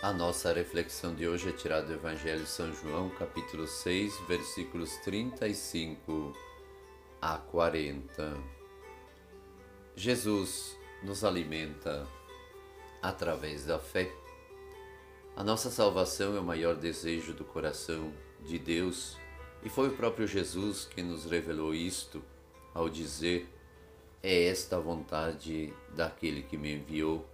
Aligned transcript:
A 0.00 0.12
nossa 0.12 0.52
reflexão 0.52 1.12
de 1.12 1.26
hoje 1.26 1.48
é 1.48 1.52
tirada 1.52 1.88
do 1.88 1.94
Evangelho 1.94 2.44
de 2.44 2.48
São 2.48 2.72
João, 2.72 3.10
capítulo 3.10 3.66
6, 3.66 4.16
versículos 4.28 4.96
35 4.98 6.32
a 7.20 7.36
40. 7.36 8.36
Jesus 9.96 10.78
nos 11.02 11.24
alimenta 11.24 12.06
através 13.02 13.66
da 13.66 13.80
fé. 13.80 14.08
A 15.34 15.42
nossa 15.42 15.68
salvação 15.68 16.36
é 16.36 16.38
o 16.38 16.44
maior 16.44 16.76
desejo 16.76 17.34
do 17.34 17.44
coração 17.44 18.12
de 18.46 18.56
Deus 18.56 19.16
e 19.64 19.68
foi 19.68 19.88
o 19.88 19.96
próprio 19.96 20.28
Jesus 20.28 20.84
que 20.84 21.02
nos 21.02 21.24
revelou 21.24 21.74
isto 21.74 22.22
ao 22.72 22.88
dizer: 22.88 23.48
É 24.22 24.44
esta 24.44 24.76
a 24.76 24.80
vontade 24.80 25.74
daquele 25.96 26.44
que 26.44 26.56
me 26.56 26.72
enviou, 26.76 27.28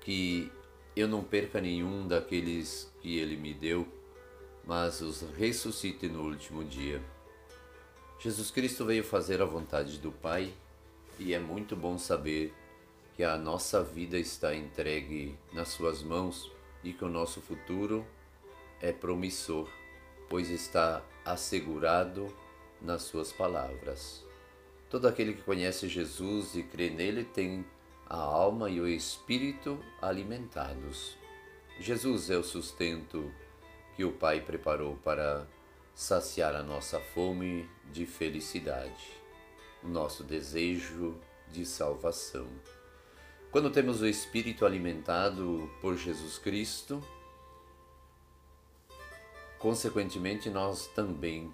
que 0.00 0.50
eu 0.96 1.06
não 1.06 1.22
perca 1.22 1.60
nenhum 1.60 2.08
daqueles 2.08 2.90
que 3.02 3.18
ele 3.18 3.36
me 3.36 3.52
deu, 3.52 3.86
mas 4.64 5.02
os 5.02 5.20
ressuscite 5.36 6.08
no 6.08 6.22
último 6.22 6.64
dia. 6.64 7.02
Jesus 8.18 8.50
Cristo 8.50 8.86
veio 8.86 9.04
fazer 9.04 9.42
a 9.42 9.44
vontade 9.44 9.98
do 9.98 10.10
Pai 10.10 10.54
e 11.18 11.34
é 11.34 11.38
muito 11.38 11.76
bom 11.76 11.98
saber 11.98 12.54
que 13.14 13.22
a 13.22 13.36
nossa 13.36 13.82
vida 13.82 14.18
está 14.18 14.54
entregue 14.54 15.36
nas 15.52 15.68
Suas 15.68 16.02
mãos 16.02 16.50
e 16.82 16.94
que 16.94 17.04
o 17.04 17.10
nosso 17.10 17.42
futuro 17.42 18.06
é 18.80 18.90
promissor, 18.90 19.68
pois 20.30 20.48
está 20.50 21.04
assegurado 21.24 22.34
nas 22.80 23.02
Suas 23.02 23.32
palavras. 23.32 24.24
Todo 24.88 25.08
aquele 25.08 25.34
que 25.34 25.42
conhece 25.42 25.88
Jesus 25.88 26.54
e 26.54 26.62
crê 26.62 26.88
nele 26.88 27.24
tem 27.24 27.66
a 28.08 28.16
alma 28.16 28.70
e 28.70 28.80
o 28.80 28.86
espírito 28.86 29.78
alimentados. 30.00 31.16
Jesus 31.80 32.30
é 32.30 32.36
o 32.36 32.44
sustento 32.44 33.32
que 33.96 34.04
o 34.04 34.12
Pai 34.12 34.40
preparou 34.40 34.96
para 34.96 35.46
saciar 35.94 36.54
a 36.54 36.62
nossa 36.62 37.00
fome 37.00 37.68
de 37.92 38.06
felicidade, 38.06 39.12
o 39.82 39.88
nosso 39.88 40.22
desejo 40.22 41.18
de 41.50 41.66
salvação. 41.66 42.46
Quando 43.50 43.70
temos 43.70 44.02
o 44.02 44.06
espírito 44.06 44.64
alimentado 44.64 45.68
por 45.80 45.96
Jesus 45.96 46.38
Cristo, 46.38 47.02
consequentemente 49.58 50.48
nós 50.48 50.86
também 50.88 51.52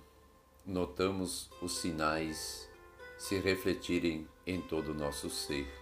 notamos 0.67 1.49
os 1.61 1.79
sinais 1.79 2.69
se 3.17 3.39
refletirem 3.39 4.29
em 4.47 4.61
todo 4.61 4.91
o 4.91 4.95
nosso 4.95 5.31
ser. 5.31 5.82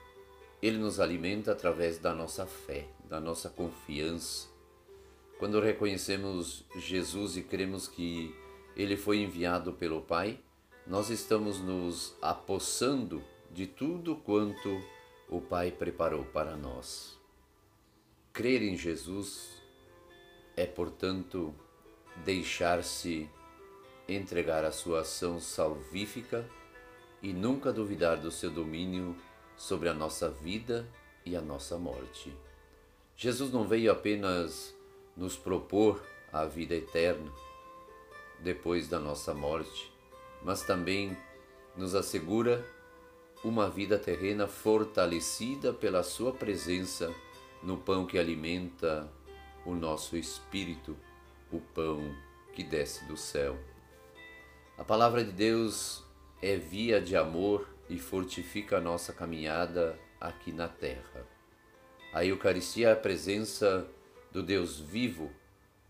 Ele 0.63 0.79
nos 0.79 1.01
alimenta 1.01 1.53
através 1.53 1.99
da 1.99 2.15
nossa 2.15 2.47
fé, 2.47 2.87
da 3.09 3.21
nossa 3.21 3.49
confiança. 3.49 4.49
Quando 5.39 5.61
reconhecemos 5.61 6.65
Jesus 6.77 7.37
e 7.37 7.43
cremos 7.43 7.89
que 7.89 8.35
ele 8.77 8.97
foi 8.97 9.19
enviado 9.19 9.73
pelo 9.73 10.03
Pai, 10.03 10.39
nós 10.87 11.09
estamos 11.09 11.61
nos 11.61 12.15
apossando 12.21 13.23
de 13.51 13.67
tudo 13.67 14.17
quanto 14.17 14.81
o 15.29 15.41
Pai 15.41 15.71
preparou 15.71 16.25
para 16.25 16.57
nós. 16.57 17.19
Crer 18.33 18.63
em 18.63 18.77
Jesus 18.77 19.61
é, 20.57 20.67
portanto, 20.67 21.55
deixar-se 22.25 23.29
entregar 24.09 24.65
à 24.65 24.73
sua 24.73 25.01
ação 25.01 25.41
salvífica 25.41 26.47
e 27.23 27.33
nunca 27.33 27.73
duvidar 27.73 28.17
do 28.17 28.31
seu 28.31 28.51
domínio 28.51 29.17
sobre 29.61 29.91
a 29.91 29.95
nossa 29.95 30.31
vida 30.31 30.89
e 31.23 31.37
a 31.37 31.41
nossa 31.43 31.77
morte. 31.77 32.35
Jesus 33.15 33.53
não 33.53 33.69
veio 33.69 33.93
apenas 33.93 34.75
nos 35.15 35.37
propor 35.37 36.03
a 36.33 36.47
vida 36.47 36.75
eterna 36.75 37.31
depois 38.39 38.89
da 38.89 38.99
nossa 38.99 39.35
morte, 39.35 39.93
mas 40.43 40.63
também 40.63 41.15
nos 41.77 41.95
assegura 41.95 42.65
uma 43.45 43.69
vida 43.69 43.99
terrena 43.99 44.47
fortalecida 44.47 45.75
pela 45.75 46.03
Sua 46.03 46.33
presença 46.33 47.15
no 47.63 47.77
pão 47.77 48.07
que 48.07 48.19
alimenta 48.19 49.13
o 49.67 49.75
nosso 49.75 50.17
espírito, 50.17 50.97
o 51.53 51.61
pão 51.61 52.17
que 52.55 52.65
desce 52.65 53.05
do 53.05 53.17
céu. 53.17 53.59
A 54.79 54.85
palavra 54.85 55.23
de 55.23 55.33
Deus 55.33 56.03
é 56.41 56.57
via 56.57 56.99
de 56.99 57.15
amor 57.15 57.69
e 57.91 57.99
fortifica 57.99 58.79
a 58.79 58.81
nossa 58.81 59.13
caminhada 59.13 59.99
aqui 60.21 60.53
na 60.53 60.69
terra. 60.69 61.27
A 62.15 62.25
Eucaristia 62.25 62.89
é 62.89 62.93
a 62.93 62.97
presença 62.97 63.87
do 64.33 64.43
Deus 64.43 64.79
vivo 64.79 65.31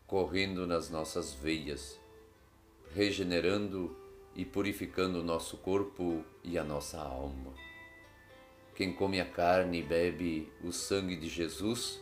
correndo 0.07 0.67
nas 0.67 0.89
nossas 0.89 1.35
veias, 1.35 2.01
regenerando 2.95 3.95
e 4.35 4.47
purificando 4.47 5.21
o 5.21 5.23
nosso 5.23 5.59
corpo 5.59 6.25
e 6.43 6.59
a 6.59 6.65
nossa 6.65 6.99
alma. 6.99 7.53
Quem 8.75 8.95
come 8.95 9.21
a 9.21 9.27
carne 9.27 9.81
e 9.81 9.83
bebe 9.83 10.51
o 10.65 10.73
sangue 10.73 11.17
de 11.17 11.29
Jesus 11.29 12.01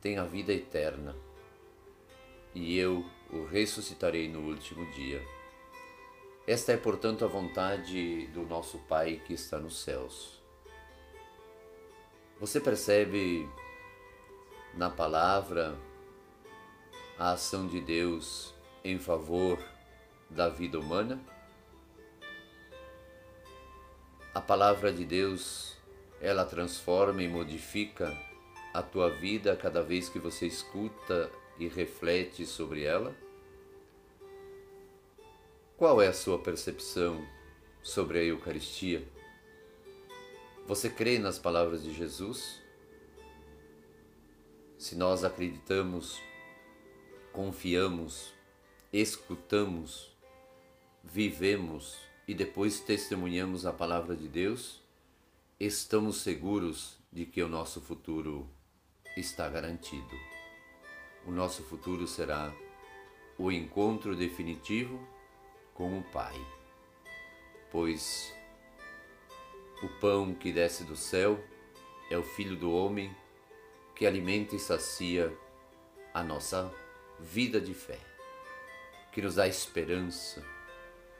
tem 0.00 0.18
a 0.18 0.24
vida 0.24 0.52
eterna, 0.52 1.14
e 2.52 2.76
eu 2.76 3.04
o 3.30 3.44
ressuscitarei 3.44 4.28
no 4.28 4.40
último 4.40 4.90
dia. 4.90 5.22
Esta 6.46 6.72
é, 6.72 6.76
portanto, 6.76 7.24
a 7.24 7.28
vontade 7.28 8.28
do 8.28 8.42
nosso 8.42 8.78
Pai 8.78 9.20
que 9.26 9.34
está 9.34 9.58
nos 9.58 9.82
céus. 9.82 10.40
Você 12.38 12.60
percebe 12.60 13.48
na 14.72 14.88
palavra 14.88 15.76
a 17.18 17.32
ação 17.32 17.66
de 17.66 17.80
Deus 17.80 18.54
em 18.84 18.96
favor 18.96 19.58
da 20.30 20.48
vida 20.48 20.78
humana? 20.78 21.20
A 24.32 24.40
palavra 24.40 24.92
de 24.92 25.04
Deus, 25.04 25.76
ela 26.20 26.44
transforma 26.44 27.22
e 27.22 27.28
modifica 27.28 28.16
a 28.72 28.82
tua 28.82 29.10
vida 29.10 29.56
cada 29.56 29.82
vez 29.82 30.08
que 30.08 30.20
você 30.20 30.46
escuta 30.46 31.28
e 31.58 31.66
reflete 31.66 32.46
sobre 32.46 32.84
ela? 32.84 33.12
Qual 35.76 36.00
é 36.00 36.08
a 36.08 36.12
sua 36.14 36.38
percepção 36.38 37.22
sobre 37.82 38.18
a 38.18 38.22
Eucaristia? 38.22 39.06
Você 40.66 40.88
crê 40.88 41.18
nas 41.18 41.38
palavras 41.38 41.82
de 41.82 41.92
Jesus? 41.92 42.62
Se 44.78 44.96
nós 44.96 45.22
acreditamos, 45.22 46.18
confiamos, 47.30 48.32
escutamos, 48.90 50.16
vivemos 51.04 51.98
e 52.26 52.34
depois 52.34 52.80
testemunhamos 52.80 53.66
a 53.66 53.72
palavra 53.72 54.16
de 54.16 54.28
Deus, 54.28 54.80
estamos 55.60 56.22
seguros 56.22 56.96
de 57.12 57.26
que 57.26 57.42
o 57.42 57.48
nosso 57.50 57.82
futuro 57.82 58.48
está 59.14 59.46
garantido. 59.46 60.16
O 61.26 61.30
nosso 61.30 61.62
futuro 61.64 62.06
será 62.06 62.50
o 63.36 63.52
encontro 63.52 64.16
definitivo 64.16 65.15
com 65.76 65.98
o 65.98 66.02
Pai. 66.02 66.34
Pois 67.70 68.34
o 69.82 69.88
pão 70.00 70.34
que 70.34 70.50
desce 70.50 70.84
do 70.84 70.96
céu 70.96 71.38
é 72.10 72.16
o 72.16 72.22
Filho 72.22 72.56
do 72.56 72.72
Homem 72.72 73.14
que 73.94 74.06
alimenta 74.06 74.56
e 74.56 74.58
sacia 74.58 75.36
a 76.12 76.22
nossa 76.22 76.72
vida 77.20 77.60
de 77.60 77.74
fé, 77.74 77.98
que 79.12 79.20
nos 79.20 79.34
dá 79.34 79.46
esperança, 79.46 80.42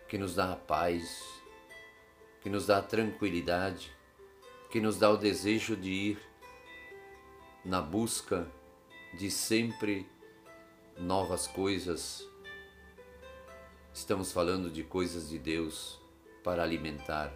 que 0.08 0.16
nos 0.16 0.34
dá 0.34 0.52
a 0.52 0.56
paz, 0.56 1.22
que 2.42 2.48
nos 2.48 2.66
dá 2.66 2.78
a 2.78 2.82
tranquilidade, 2.82 3.94
que 4.70 4.80
nos 4.80 4.98
dá 4.98 5.10
o 5.10 5.16
desejo 5.16 5.76
de 5.76 5.90
ir 5.90 6.18
na 7.64 7.80
busca 7.80 8.50
de 9.14 9.30
sempre 9.30 10.06
novas 10.98 11.46
coisas 11.46 12.26
Estamos 13.96 14.30
falando 14.30 14.70
de 14.70 14.84
coisas 14.84 15.30
de 15.30 15.38
Deus 15.38 15.98
para 16.44 16.62
alimentar 16.62 17.32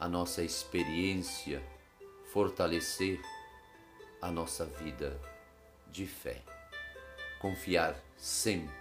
a 0.00 0.08
nossa 0.08 0.42
experiência, 0.42 1.62
fortalecer 2.32 3.20
a 4.22 4.30
nossa 4.30 4.64
vida 4.64 5.20
de 5.92 6.06
fé. 6.06 6.42
Confiar 7.38 8.02
sempre, 8.16 8.74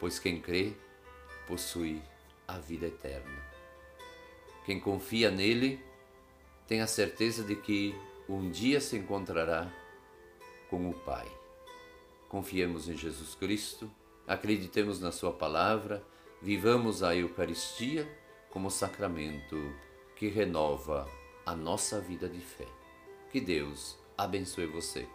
pois 0.00 0.18
quem 0.18 0.40
crê 0.40 0.72
possui 1.46 2.02
a 2.48 2.56
vida 2.58 2.86
eterna. 2.86 3.44
Quem 4.64 4.80
confia 4.80 5.30
nele 5.30 5.78
tem 6.66 6.80
a 6.80 6.86
certeza 6.86 7.44
de 7.44 7.56
que 7.56 7.94
um 8.26 8.50
dia 8.50 8.80
se 8.80 8.96
encontrará 8.96 9.70
com 10.70 10.88
o 10.88 10.94
Pai. 10.94 11.30
Confiemos 12.30 12.88
em 12.88 12.96
Jesus 12.96 13.34
Cristo 13.34 13.92
acreditemos 14.26 15.00
na 15.00 15.12
Sua 15.12 15.32
palavra, 15.32 16.02
vivamos 16.42 17.02
a 17.02 17.14
Eucaristia 17.14 18.06
como 18.50 18.70
sacramento 18.70 19.56
que 20.16 20.28
renova 20.28 21.08
a 21.44 21.54
nossa 21.54 22.00
vida 22.00 22.28
de 22.28 22.40
fé. 22.40 22.66
Que 23.30 23.40
Deus 23.40 23.98
abençoe 24.16 24.66
você. 24.66 25.06